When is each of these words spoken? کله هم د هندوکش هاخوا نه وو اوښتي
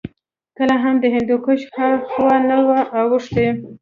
کله 0.57 0.75
هم 0.83 0.95
د 1.03 1.05
هندوکش 1.15 1.61
هاخوا 1.77 2.33
نه 2.49 2.57
وو 2.65 2.77
اوښتي 2.99 3.47